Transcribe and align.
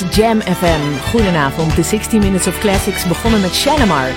Jam 0.00 0.40
FM. 0.40 1.10
Goedenavond, 1.10 1.76
de 1.76 1.82
60 1.82 2.20
Minutes 2.20 2.46
of 2.46 2.58
Classics 2.58 3.06
begonnen 3.06 3.40
met 3.40 3.54
Shalimar 3.54 4.08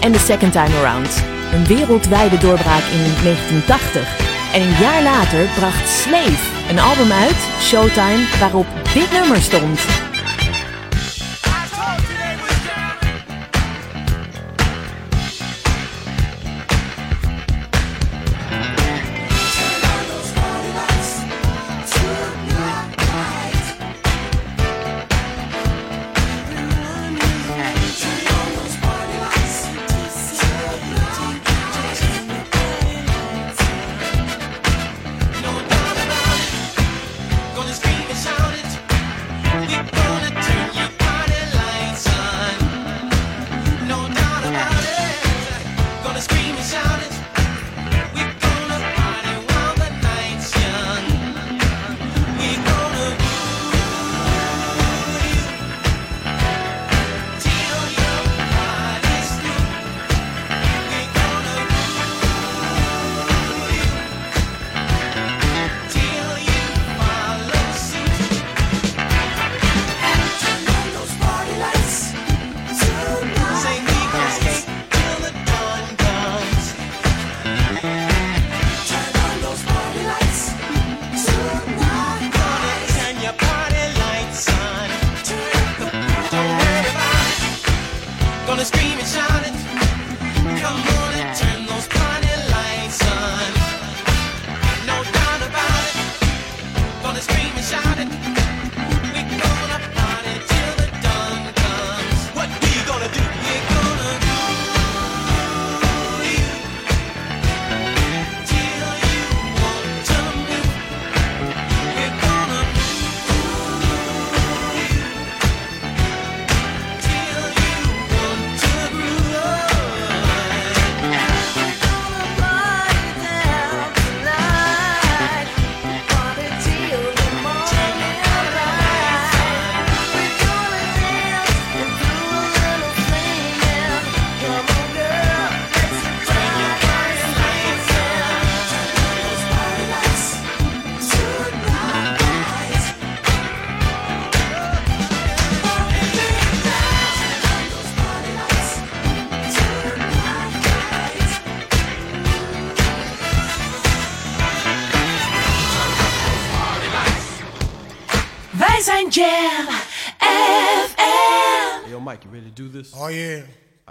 en 0.00 0.12
The 0.12 0.18
Second 0.18 0.52
Time 0.52 0.76
Around. 0.76 1.24
Een 1.52 1.66
wereldwijde 1.66 2.38
doorbraak 2.38 2.82
in 2.82 3.22
1980. 3.22 4.26
En 4.52 4.62
een 4.62 4.78
jaar 4.80 5.02
later 5.02 5.46
bracht 5.54 5.88
Slave 5.88 6.56
een 6.68 6.78
album 6.78 7.12
uit, 7.12 7.48
Showtime, 7.60 8.26
waarop 8.38 8.66
dit 8.94 9.12
nummer 9.12 9.40
stond. 9.40 10.07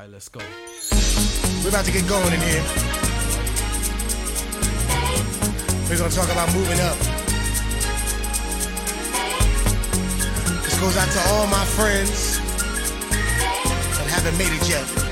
Let's 0.09 0.29
go. 0.29 0.39
We're 1.61 1.69
about 1.69 1.85
to 1.85 1.91
get 1.91 2.07
going 2.07 2.33
in 2.33 2.41
here. 2.41 2.63
We're 5.87 5.97
gonna 5.99 6.09
talk 6.09 6.31
about 6.31 6.51
moving 6.55 6.79
up. 6.79 6.97
This 10.63 10.79
goes 10.79 10.97
out 10.97 11.11
to 11.11 11.19
all 11.29 11.45
my 11.45 11.65
friends 11.65 12.39
that 13.97 14.07
haven't 14.09 14.37
made 14.39 14.51
it 14.51 14.67
yet. 14.67 15.06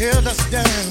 Held 0.00 0.26
us 0.26 0.40
down. 0.48 0.88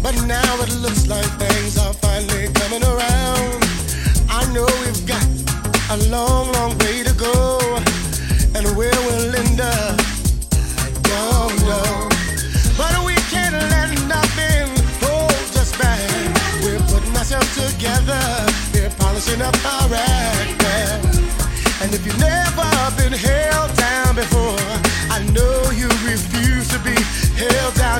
But 0.00 0.14
now 0.24 0.50
it 0.62 0.72
looks 0.76 1.08
like 1.08 1.26
things 1.34 1.76
are 1.78 1.92
finally 1.94 2.46
coming 2.54 2.84
around. 2.84 3.58
I 4.30 4.42
know 4.54 4.68
we've 4.82 5.04
got 5.04 5.26
a 5.90 5.96
long, 6.14 6.52
long 6.52 6.78
way 6.78 7.02
to 7.02 7.14
go. 7.14 7.58
And 8.54 8.64
where 8.78 8.98
we'll 9.06 9.34
end 9.34 9.60
up, 9.60 9.98
I 10.84 10.88
don't 11.10 11.56
know. 11.66 12.08
But 12.78 12.94
we 13.04 13.14
can't 13.34 13.58
let 13.74 13.90
nothing 14.06 14.68
hold 15.02 15.50
us 15.62 15.72
back. 15.76 16.06
We're 16.62 16.86
putting 16.92 17.16
ourselves 17.16 17.50
together. 17.58 18.22
We're 18.72 18.94
polishing 19.00 19.42
up 19.42 19.56
our 19.74 19.90
act. 19.92 20.56
And 21.82 21.92
if 21.92 22.06
you've 22.06 22.20
never 22.20 22.68
been 22.96 23.12
held 23.12 23.75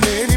held 0.04 0.28
down 0.28 0.35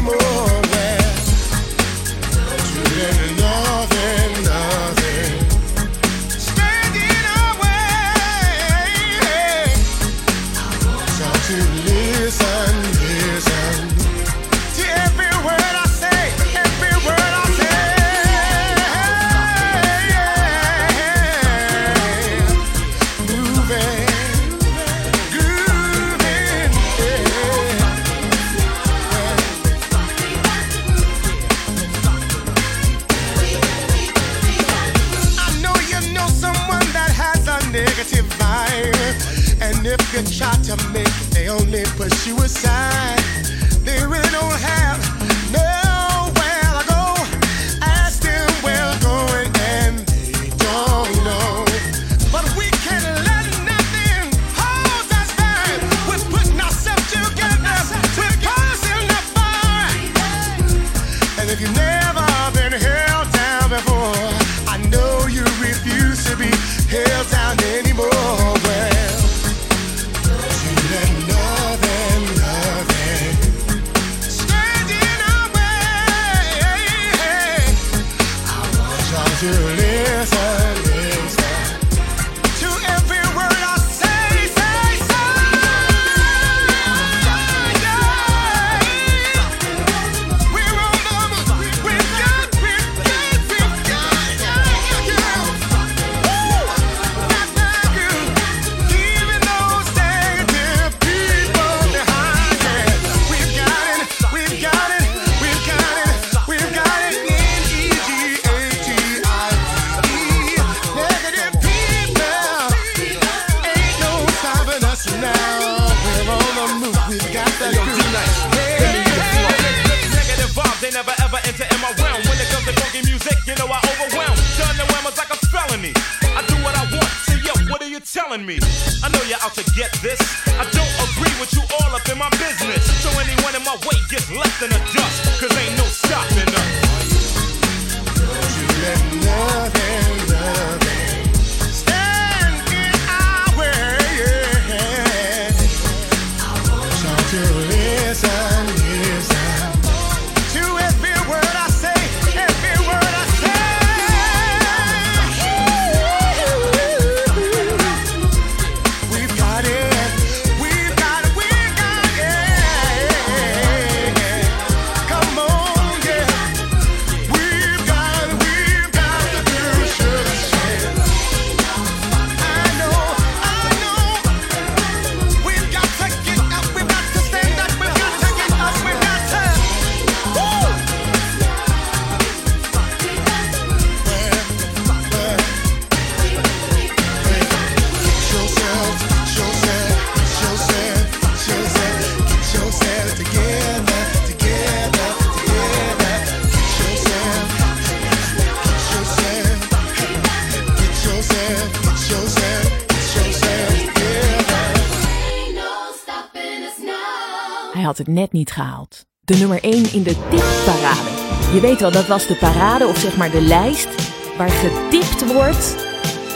had 207.90 207.98
het 207.98 208.08
net 208.08 208.32
niet 208.32 208.50
gehaald. 208.50 209.06
De 209.20 209.36
nummer 209.36 209.62
1 209.62 209.92
in 209.92 210.02
de 210.02 210.16
tipparade. 210.30 211.10
Je 211.52 211.60
weet 211.60 211.80
wel, 211.80 211.90
dat 211.90 212.06
was 212.06 212.26
de 212.26 212.36
parade 212.36 212.86
of 212.86 212.98
zeg 212.98 213.16
maar 213.16 213.30
de 213.30 213.40
lijst 213.40 213.88
waar 214.36 214.50
getipt 214.50 215.32
wordt 215.32 215.88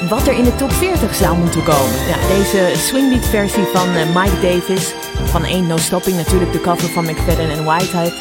wat 0.08 0.26
er 0.26 0.36
in 0.38 0.44
de 0.44 0.56
top 0.56 0.72
40 0.72 1.14
zou 1.14 1.38
moeten 1.38 1.62
komen. 1.62 1.98
Ja, 2.08 2.16
deze 2.36 2.72
swingbeat 2.76 3.24
versie 3.24 3.64
van 3.64 3.88
eh, 3.94 4.14
Mike 4.14 4.40
Davis 4.40 4.92
van 5.24 5.44
1 5.44 5.66
No 5.66 5.76
Stopping, 5.76 6.16
natuurlijk 6.16 6.52
de 6.52 6.60
cover 6.60 6.88
van 6.88 7.04
McFadden 7.04 7.50
en 7.50 7.64
Whitehead. 7.64 8.14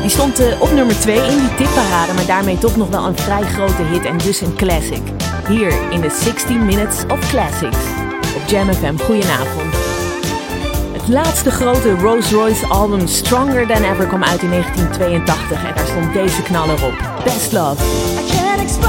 Die 0.00 0.10
stond 0.10 0.38
eh, 0.38 0.60
op 0.60 0.72
nummer 0.72 1.00
2 1.00 1.16
in 1.16 1.38
die 1.38 1.54
tipparade, 1.54 2.12
maar 2.12 2.26
daarmee 2.26 2.58
toch 2.58 2.76
nog 2.76 2.88
wel 2.88 3.06
een 3.06 3.16
vrij 3.18 3.42
grote 3.42 3.82
hit 3.82 4.04
en 4.04 4.18
dus 4.18 4.40
een 4.40 4.56
classic. 4.56 5.02
Hier 5.48 5.92
in 5.92 6.00
de 6.00 6.10
16 6.10 6.64
Minutes 6.64 7.04
of 7.10 7.30
Classics 7.30 7.84
op 8.36 8.48
Jam 8.48 8.72
FM. 8.72 8.96
Goedenavond. 8.96 9.87
Het 11.08 11.16
laatste 11.16 11.50
grote 11.50 11.94
Rolls-Royce 11.94 12.66
album 12.66 13.06
Stronger 13.06 13.66
Than 13.66 13.82
Ever 13.82 14.06
kwam 14.06 14.24
uit 14.24 14.42
in 14.42 14.50
1982 14.50 15.64
en 15.64 15.74
daar 15.74 15.86
stond 15.86 16.12
deze 16.12 16.42
knaller 16.42 16.84
op. 16.84 17.22
Best 17.24 17.52
Love. 17.52 18.87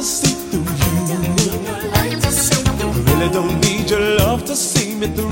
to 0.00 0.06
see 0.06 0.34
through 0.48 0.62
you. 0.62 0.96
I 1.92 2.08
really 3.04 3.28
don't 3.28 3.60
need 3.60 3.90
your 3.90 4.00
love 4.16 4.46
to 4.46 4.56
see 4.56 4.94
me 4.94 5.08
through. 5.08 5.28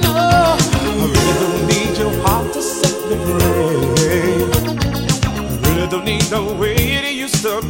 No, 0.00 0.14
I 0.16 1.06
really 1.14 1.34
don't 1.42 1.66
need 1.68 1.98
your 1.98 2.12
heart 2.22 2.54
to 2.54 2.62
set 2.62 2.96
me 3.10 3.16
free. 3.26 4.48
I 5.34 5.68
really 5.68 5.86
don't 5.88 6.06
need 6.06 6.22
the 6.22 6.42
way 6.58 6.74
it 6.74 7.12
used 7.12 7.42
to 7.42 7.60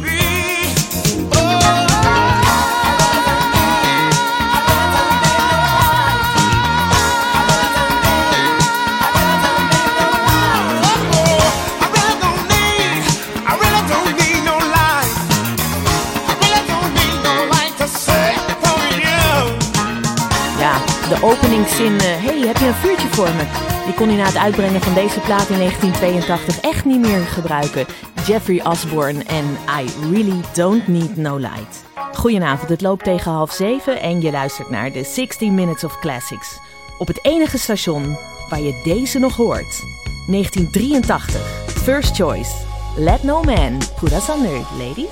Je 23.37 23.85
Die 23.85 23.93
kon 23.93 24.07
hij 24.07 24.17
na 24.17 24.25
het 24.25 24.37
uitbrengen 24.37 24.81
van 24.81 24.93
deze 24.93 25.19
plaat 25.19 25.49
in 25.49 25.57
1982 25.57 26.59
echt 26.59 26.85
niet 26.85 26.99
meer 26.99 27.19
gebruiken. 27.19 27.85
Jeffrey 28.25 28.65
Osborne 28.65 29.23
en 29.23 29.57
I 29.79 29.89
Really 30.11 30.41
Don't 30.53 30.87
Need 30.87 31.15
No 31.15 31.37
Light. 31.37 31.83
Goedenavond, 32.13 32.69
het 32.69 32.81
loopt 32.81 33.03
tegen 33.03 33.31
half 33.31 33.51
zeven 33.51 34.01
en 34.01 34.21
je 34.21 34.31
luistert 34.31 34.69
naar 34.69 34.91
de 34.91 35.03
60 35.03 35.49
Minutes 35.49 35.83
of 35.83 35.99
Classics. 35.99 36.59
Op 36.97 37.07
het 37.07 37.25
enige 37.25 37.57
station 37.57 38.17
waar 38.49 38.61
je 38.61 38.81
deze 38.83 39.19
nog 39.19 39.35
hoort. 39.35 39.83
1983, 40.27 41.41
First 41.67 42.15
Choice. 42.15 42.51
Let 42.97 43.23
No 43.23 43.43
Man, 43.43 43.81
Purasander, 43.99 44.61
ladies. 44.77 45.09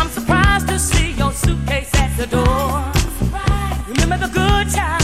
I'm 0.00 0.10
surprised 0.12 0.66
to 0.66 0.78
see 0.78 1.14
your 1.14 1.32
suitcase 1.32 1.90
at 1.92 2.18
the 2.18 2.28
door. 2.28 2.82
Remember 3.88 4.28
the 4.28 4.40
good 4.40 4.74
time! 4.74 4.99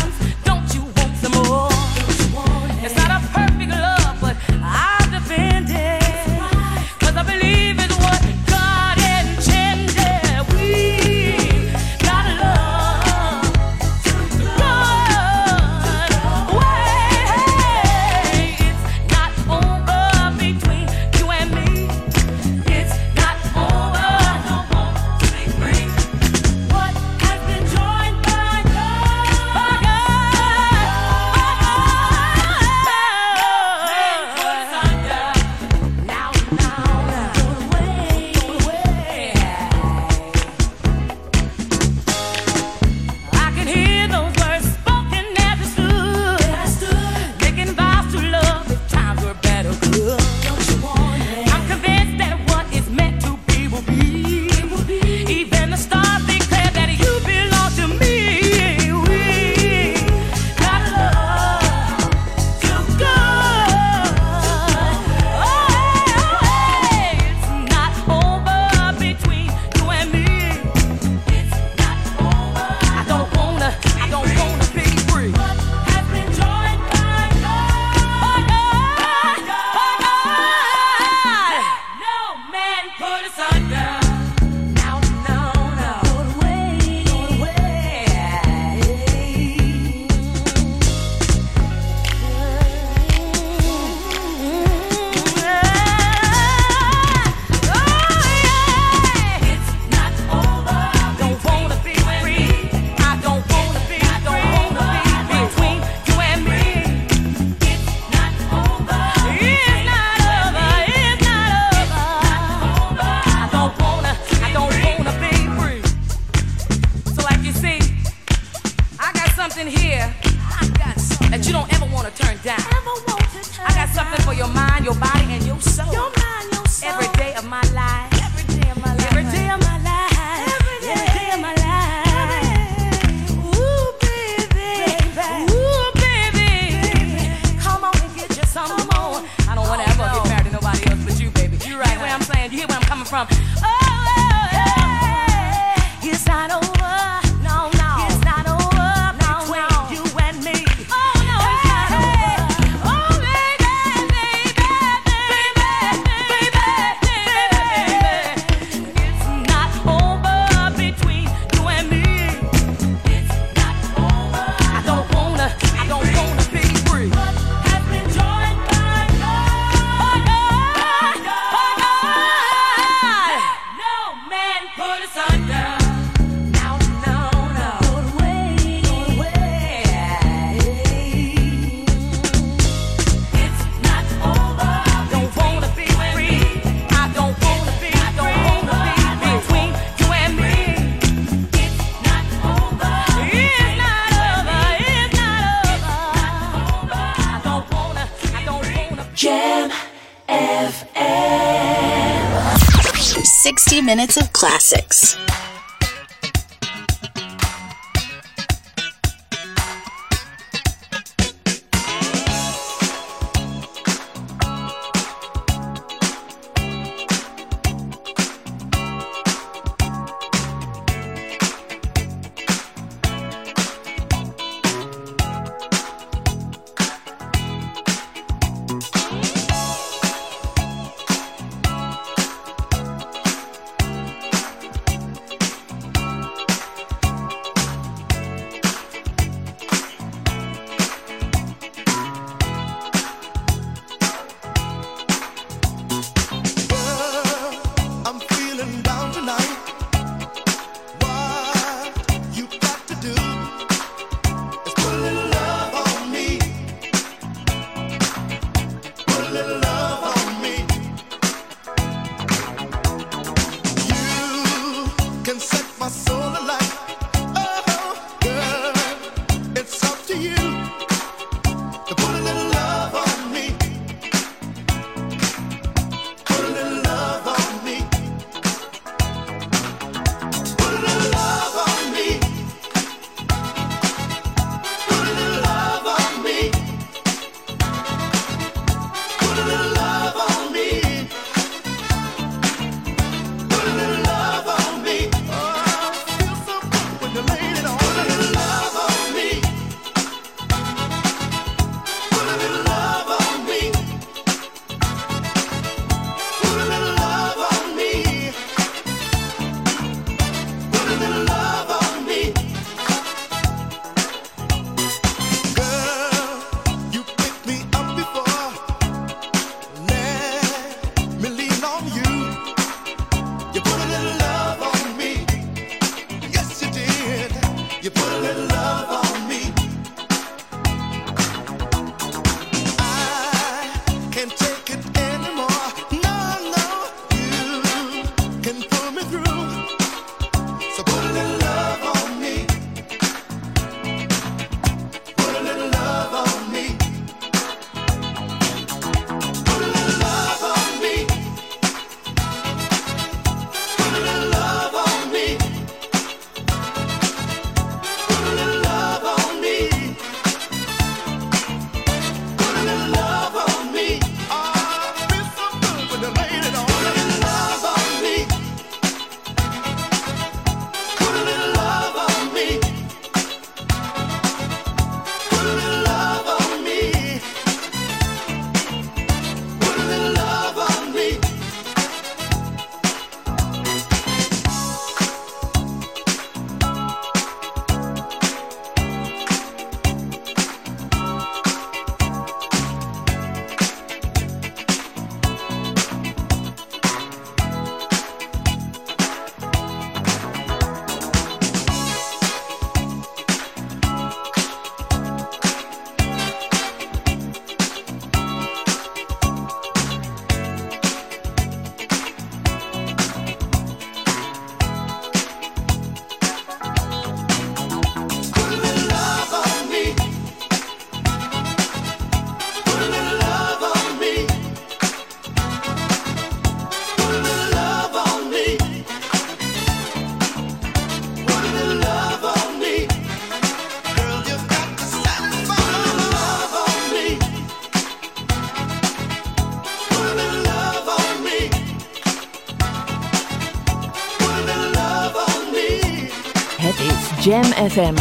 FM 447.77 447.95
104.9 447.95 448.01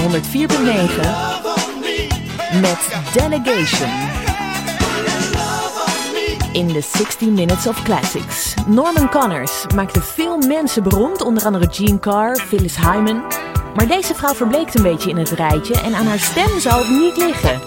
met 2.62 2.80
Delegation. 3.14 3.90
In 6.52 6.68
de 6.68 6.82
60 6.82 7.28
Minutes 7.28 7.68
of 7.68 7.84
Classics. 7.84 8.54
Norman 8.68 9.10
Connors 9.10 9.66
maakte 9.76 10.02
veel 10.02 10.38
mensen 10.38 10.84
beroemd, 10.84 11.22
onder 11.22 11.46
andere 11.46 11.68
Gene 11.72 12.00
Carr, 12.00 12.36
Phyllis 12.36 12.76
Hyman. 12.76 13.24
Maar 13.76 13.88
deze 13.88 14.16
vrouw 14.16 14.34
verbleekt 14.34 14.76
een 14.76 14.84
beetje 14.84 15.10
in 15.10 15.18
het 15.18 15.30
rijtje 15.30 15.82
en 15.82 15.96
aan 15.96 16.06
haar 16.06 16.20
stem 16.20 16.60
zou 16.60 16.82
het 16.82 16.90
niet 16.90 17.18
liggen. 17.18 17.62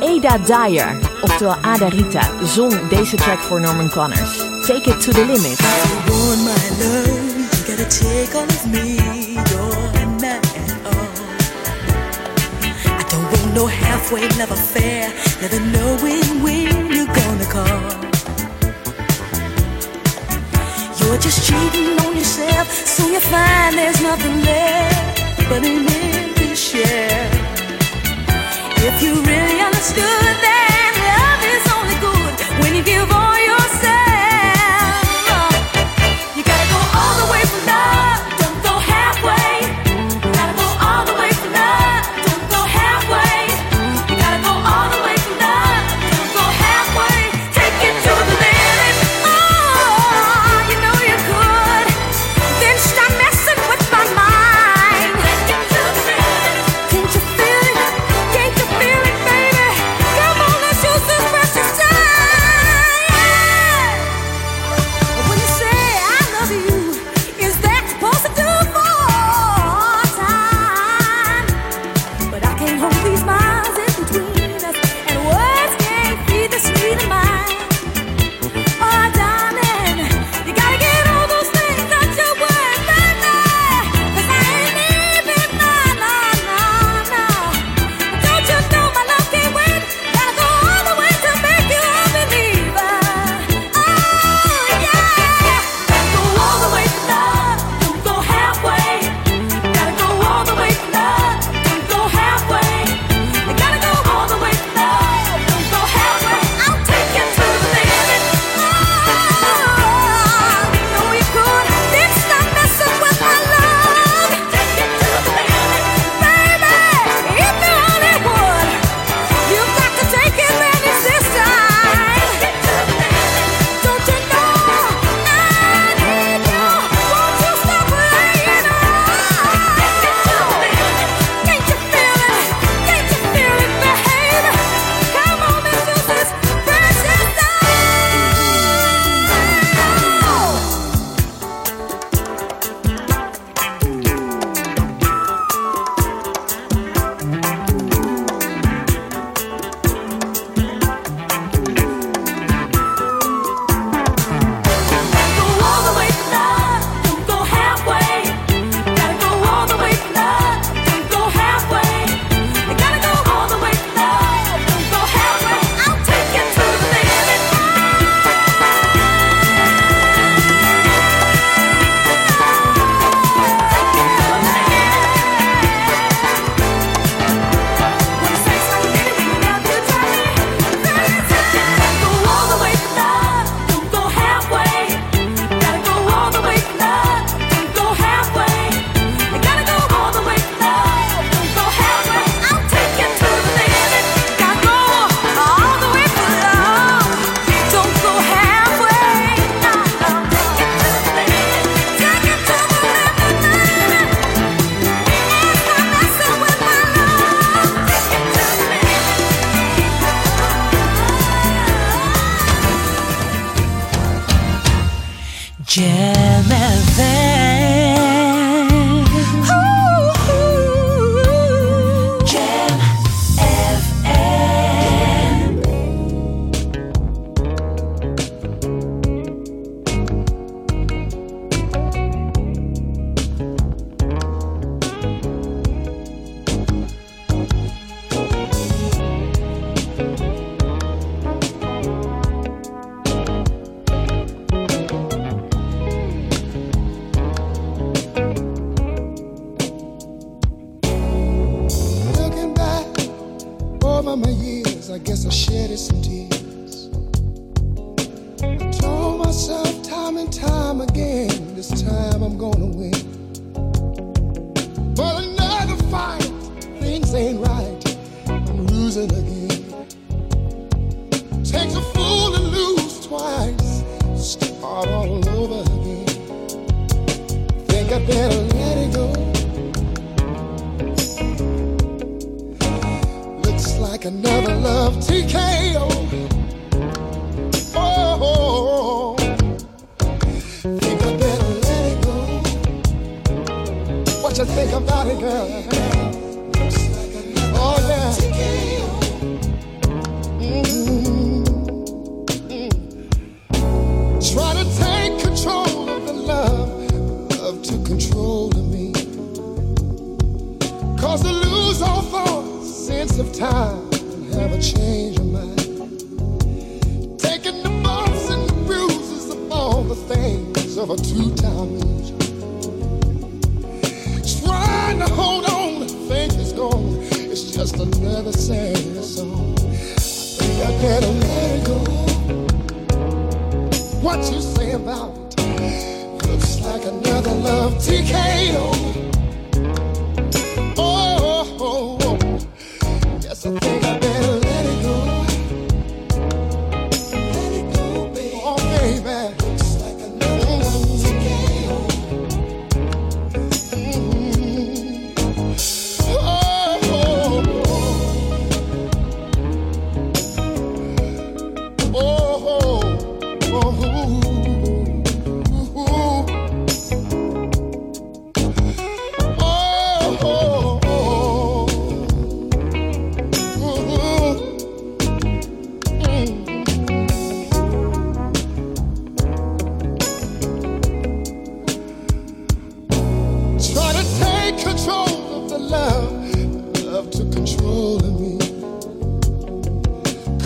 Ada 0.00 0.38
Dyer, 0.38 0.98
oftewel 1.22 1.56
Ada 1.62 1.88
Rita, 1.88 2.22
zong 2.44 2.88
deze 2.88 3.16
track 3.16 3.38
voor 3.38 3.60
Norman 3.60 3.90
Connors. 3.90 4.36
Take 4.66 4.90
it 4.90 5.02
to 5.02 5.12
the 5.12 5.24
limit. 5.26 5.58
no 13.60 13.66
halfway, 13.66 14.26
never 14.38 14.56
fair, 14.56 15.12
never 15.42 15.60
knowing 15.74 16.24
when 16.44 16.90
you're 16.94 17.12
gonna 17.20 17.48
call. 17.56 17.80
You're 20.98 21.20
just 21.26 21.38
cheating 21.46 21.92
on 22.04 22.16
yourself, 22.16 22.68
so 22.94 23.02
you 23.14 23.20
find 23.20 23.76
there's 23.76 24.00
nothing 24.00 24.36
left 24.50 25.48
but 25.50 25.60
an 25.70 25.86
empty 25.86 26.54
shell. 26.54 27.30
If 28.88 28.96
you 29.04 29.12
really 29.30 29.58
understood 29.68 30.34
that 30.46 30.92
love 31.10 31.42
is 31.54 31.64
only 31.76 31.98
good 32.06 32.34
when 32.60 32.70
you 32.76 32.82
give 32.82 33.08
all 33.12 33.38
your 33.48 33.59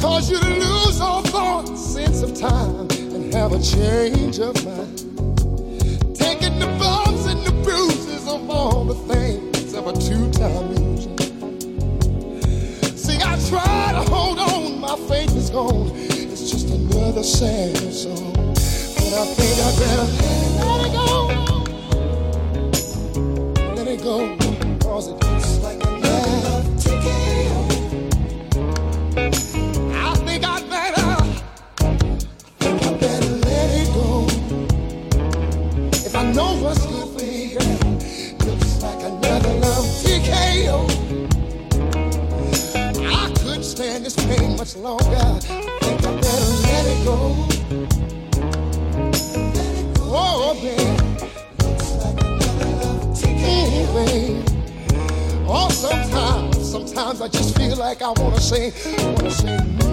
cause 0.05 0.31
you 0.31 0.38
to 0.38 0.47
lose 0.47 1.01
all 1.01 1.23
thought, 1.23 1.67
sense 1.79 2.21
of 2.21 2.38
time, 2.38 2.87
and 3.14 3.33
have 3.33 3.53
a 3.53 3.62
change 3.62 4.38
of 4.38 4.55
mind. 4.62 4.99
Taking 6.14 6.59
the 6.59 6.67
bumps 6.79 7.25
and 7.27 7.43
the 7.47 7.53
bruises 7.64 8.29
of 8.29 8.51
all 8.51 8.85
the 8.85 8.99
things 9.14 9.73
of 9.73 9.87
a 9.87 9.95
two-time 9.95 10.67
illusion. 10.77 11.17
See, 12.99 13.17
I 13.17 13.35
try 13.49 13.93
to 13.93 14.03
hold 14.12 14.38
on, 14.40 14.79
my 14.79 14.97
faith 15.09 15.35
is 15.35 15.49
gone. 15.49 15.90
It's 15.95 16.51
just 16.51 16.69
another 16.69 17.23
sad 17.23 17.75
song. 17.90 18.33
But 18.35 19.12
I 19.23 19.25
think 19.38 19.59
I 19.67 19.71
better 19.81 20.09
let 20.61 20.81
it 20.87 20.93
go. 21.01 21.17
Let 23.75 23.87
it 23.88 24.01
go, 24.03 24.37
cause 24.87 25.09
it 25.09 25.17
looks 25.25 25.51
like 25.61 25.83
a 25.83 25.88
love 25.88 26.67
ticket. 26.79 27.34
longer. 44.76 45.04
I 45.04 45.38
think 45.40 46.04
I 46.04 46.20
better 46.20 46.50
let 46.62 46.87
it 46.87 47.04
go. 47.04 47.16
Let 48.96 49.76
it 49.76 49.98
go 49.98 50.04
oh, 50.16 50.54
babe, 50.62 50.78
Looks 51.62 51.92
like 51.96 52.20
another 52.24 53.14
ticket. 53.14 53.42
Anyway. 53.42 54.42
Oh, 55.46 55.68
sometimes, 55.70 56.70
sometimes 56.70 57.20
I 57.20 57.28
just 57.28 57.56
feel 57.56 57.76
like 57.76 58.02
I 58.02 58.10
wanna 58.10 58.40
say, 58.40 58.72
wanna 59.14 59.30
say. 59.30 59.84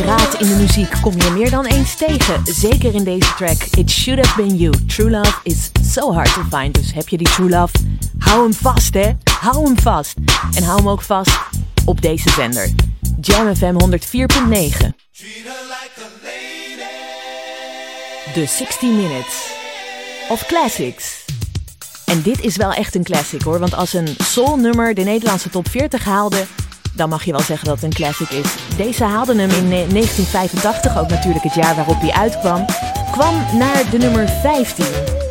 Raad 0.00 0.40
in 0.40 0.48
de 0.48 0.54
muziek 0.54 0.92
kom 1.00 1.12
je 1.20 1.30
meer 1.30 1.50
dan 1.50 1.64
eens 1.64 1.94
tegen. 1.94 2.42
Zeker 2.44 2.94
in 2.94 3.04
deze 3.04 3.34
track. 3.34 3.62
It 3.62 3.90
should 3.90 4.26
have 4.26 4.42
been 4.42 4.56
you. 4.56 4.86
True 4.86 5.10
love 5.10 5.34
is 5.42 5.70
so 5.92 6.12
hard 6.12 6.34
to 6.34 6.42
find. 6.50 6.74
Dus 6.74 6.92
heb 6.92 7.08
je 7.08 7.16
die 7.16 7.28
true 7.28 7.48
love? 7.48 7.74
Hou 8.18 8.42
hem 8.42 8.54
vast, 8.54 8.94
hè? 8.94 9.12
Hou 9.40 9.64
hem 9.64 9.78
vast. 9.78 10.14
En 10.54 10.62
hou 10.62 10.76
hem 10.76 10.88
ook 10.88 11.02
vast 11.02 11.30
op 11.84 12.00
deze 12.00 12.30
zender. 12.30 12.70
Jam 13.20 13.54
FM 13.56 13.74
104.9. 13.74 14.88
De 18.34 18.46
60 18.46 18.82
Minutes 18.82 19.50
of 20.28 20.46
Classics. 20.46 21.24
En 22.04 22.22
dit 22.22 22.40
is 22.40 22.56
wel 22.56 22.72
echt 22.72 22.94
een 22.94 23.04
classic 23.04 23.42
hoor. 23.42 23.58
Want 23.58 23.74
als 23.74 23.92
een 23.92 24.16
soul 24.22 24.56
nummer 24.56 24.94
de 24.94 25.02
Nederlandse 25.02 25.50
top 25.50 25.68
40 25.68 26.04
haalde, 26.04 26.44
dan 26.92 27.08
mag 27.08 27.24
je 27.24 27.32
wel 27.32 27.40
zeggen 27.40 27.66
dat 27.66 27.74
het 27.74 27.84
een 27.84 27.92
classic 27.92 28.30
is. 28.30 28.54
Deze 28.76 29.04
haalde 29.04 29.32
hem 29.32 29.50
in 29.50 29.72
eh, 29.72 29.88
1985, 29.88 30.98
ook 30.98 31.08
natuurlijk 31.08 31.44
het 31.44 31.54
jaar 31.54 31.74
waarop 31.74 32.00
hij 32.00 32.12
uitkwam, 32.12 32.64
kwam 33.10 33.34
naar 33.58 33.90
de 33.90 33.98
nummer 33.98 34.28
15. 34.28 34.84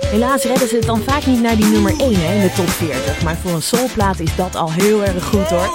Helaas 0.05 0.43
redden 0.43 0.67
ze 0.67 0.75
het 0.75 0.85
dan 0.85 1.01
vaak 1.01 1.25
niet 1.25 1.41
naar 1.41 1.55
die 1.55 1.65
nummer 1.65 1.99
1 1.99 2.15
hè, 2.15 2.33
in 2.33 2.41
de 2.41 2.53
top 2.55 2.69
40. 2.69 3.21
Maar 3.21 3.37
voor 3.41 3.51
een 3.51 3.61
soulplaat 3.61 4.19
is 4.19 4.35
dat 4.35 4.55
al 4.55 4.71
heel 4.71 5.03
erg 5.03 5.23
goed 5.23 5.49
hoor. 5.49 5.69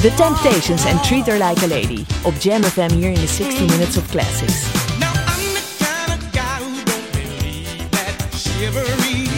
The 0.00 0.14
Temptations 0.14 0.84
en 0.84 1.00
Treat 1.00 1.26
Her 1.26 1.38
Like 1.46 1.64
a 1.64 1.68
Lady. 1.68 2.04
Op 2.22 2.34
Jam 2.38 2.62
FM 2.62 2.90
hier 2.92 3.08
in 3.08 3.20
de 3.20 3.26
60 3.26 3.58
Minutes 3.58 3.96
of 3.96 4.06
Classics. 4.10 4.62
Now 4.98 5.08
I'm 5.14 5.52
the 5.54 5.62
kind 5.78 6.22
of 6.22 6.30
guy 6.32 6.58
who 6.62 6.84
don't 6.84 7.10
believe 7.12 7.88
that 7.90 9.29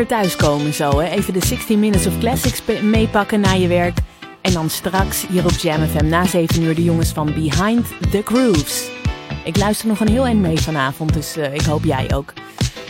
lekker 0.00 0.18
thuiskomen 0.18 0.74
zo, 0.74 1.00
hè? 1.00 1.08
Even 1.08 1.32
de 1.32 1.46
16 1.46 1.80
Minutes 1.80 2.06
of 2.06 2.18
Classics 2.18 2.62
meepakken 2.82 3.40
na 3.40 3.52
je 3.52 3.68
werk. 3.68 3.98
En 4.40 4.52
dan 4.52 4.70
straks 4.70 5.26
hier 5.28 5.44
op 5.44 5.50
Jam 5.50 5.86
FM 5.86 6.06
na 6.06 6.26
7 6.26 6.62
uur 6.62 6.74
de 6.74 6.84
jongens 6.84 7.12
van 7.12 7.26
Behind 7.26 7.86
the 8.10 8.22
Grooves. 8.24 8.88
Ik 9.44 9.56
luister 9.56 9.88
nog 9.88 10.00
een 10.00 10.08
heel 10.08 10.26
eind 10.26 10.40
mee 10.40 10.58
vanavond, 10.58 11.12
dus 11.14 11.36
eh, 11.36 11.54
ik 11.54 11.60
hoop 11.60 11.84
jij 11.84 12.14
ook. 12.14 12.32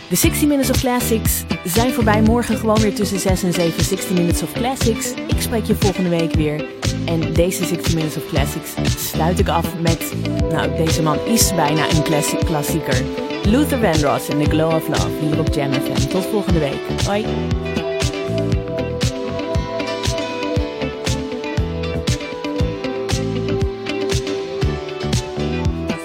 De 0.09 0.15
60 0.15 0.47
Minutes 0.47 0.69
of 0.69 0.79
Classics 0.79 1.43
zijn 1.65 1.91
voorbij. 1.93 2.21
Morgen 2.21 2.57
gewoon 2.57 2.79
weer 2.79 2.95
tussen 2.95 3.19
6 3.19 3.43
en 3.43 3.53
7 3.53 3.83
60 3.83 4.09
Minutes 4.09 4.41
of 4.41 4.51
Classics. 4.51 5.13
Ik 5.13 5.41
spreek 5.41 5.65
je 5.65 5.75
volgende 5.75 6.09
week 6.09 6.33
weer. 6.33 6.65
En 7.05 7.33
deze 7.33 7.65
60 7.65 7.93
Minutes 7.93 8.17
of 8.17 8.27
Classics 8.27 8.73
sluit 9.09 9.39
ik 9.39 9.49
af 9.49 9.79
met... 9.79 10.13
Nou, 10.51 10.75
deze 10.75 11.01
man 11.01 11.17
is 11.25 11.55
bijna 11.55 11.89
een 11.89 12.03
klassi- 12.03 12.37
klassieker. 12.45 13.03
Luther 13.45 13.77
Vandross 13.77 14.29
in 14.29 14.39
The 14.39 14.45
Glow 14.45 14.71
of 14.71 14.87
Love 14.87 15.19
hier 15.19 15.39
op 15.39 15.53
Jamm 15.53 15.73
FM. 15.73 16.09
Tot 16.09 16.25
volgende 16.25 16.59
week. 16.59 17.03
Bye. 17.05 17.25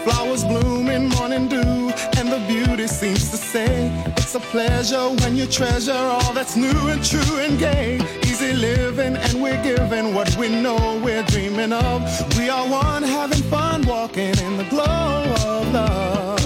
Flowers 0.05 0.47
bloom 0.47 0.89
in 0.89 1.09
morning 1.09 1.49
dew, 1.49 1.91
and 2.19 2.31
the 2.31 2.41
beauty 2.49 2.87
seems 2.89 3.31
to 3.31 3.37
say 3.37 3.91
it's 4.17 4.35
a 4.35 4.41
pleasure 4.41 5.09
when 5.21 5.37
you 5.37 5.47
treasure 5.47 5.93
all 5.93 6.33
that's 6.33 6.57
new 6.57 6.89
and 6.89 7.05
true 7.05 7.39
and 7.39 7.59
gay. 7.59 8.01
Easy 8.23 8.53
living, 8.55 9.17
and 9.17 9.43
we're 9.43 9.63
giving 9.63 10.15
what 10.15 10.35
we 10.37 10.49
know 10.49 11.01
we're 11.05 11.25
dreaming 11.25 11.73
of. 11.73 12.03
We 12.37 12.49
are 12.49 12.67
one 12.67 13.03
having 13.03 13.43
fun, 13.51 13.83
walking 13.87 14.37
in 14.39 14.57
the 14.57 14.67
glow 14.71 15.35
of 15.47 15.73
love. 15.73 16.46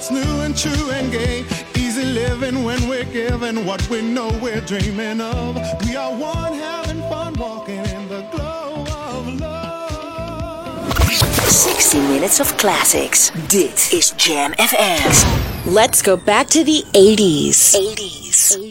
that's 0.00 0.10
new 0.10 0.40
and 0.40 0.56
true 0.56 0.90
and 0.92 1.12
gay. 1.12 1.44
Easy 1.76 2.04
living 2.04 2.64
when 2.64 2.88
we're 2.88 3.04
given 3.04 3.66
what 3.66 3.86
we 3.90 4.00
know 4.00 4.30
we're 4.40 4.62
dreaming 4.62 5.20
of. 5.20 5.56
We 5.84 5.94
are 5.94 6.10
one 6.10 6.54
having 6.54 7.02
fun 7.02 7.34
walking 7.34 7.84
in 7.84 8.08
the 8.08 8.22
glow 8.32 8.86
of 8.88 9.40
love. 9.40 11.12
60 11.12 11.98
minutes 11.98 12.40
of 12.40 12.56
classics. 12.56 13.30
Dit 13.48 13.92
is 13.92 14.12
Jamm 14.12 14.54
FM. 14.54 15.66
Let's 15.66 16.00
go 16.00 16.16
back 16.16 16.46
to 16.48 16.64
the 16.64 16.82
80s. 16.94 17.74
80s. 17.74 18.56
80s. 18.56 18.56
80s. 18.56 18.69